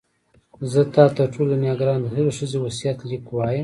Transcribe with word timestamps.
زه 0.71 0.81
تا 0.95 1.05
ته 1.05 1.11
تر 1.17 1.27
ټولې 1.33 1.49
دنیا 1.53 1.73
ګرانه 1.79 2.01
د 2.03 2.07
هغې 2.13 2.35
ښځې 2.37 2.57
وصیت 2.61 2.97
لیک 3.09 3.25
وایم. 3.31 3.59